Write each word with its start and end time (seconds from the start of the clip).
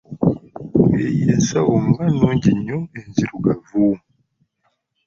Eyo 1.05 1.25
ensawo 1.35 1.75
nga 1.87 2.03
nnungi 2.11 2.51
nnyo 2.57 2.77
enzirugavu. 2.99 3.85